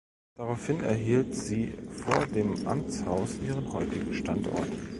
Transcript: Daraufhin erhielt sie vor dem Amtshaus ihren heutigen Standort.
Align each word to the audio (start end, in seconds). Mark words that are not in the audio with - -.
Daraufhin 0.35 0.81
erhielt 0.81 1.35
sie 1.35 1.75
vor 1.91 2.25
dem 2.25 2.67
Amtshaus 2.67 3.37
ihren 3.39 3.71
heutigen 3.71 4.15
Standort. 4.15 4.65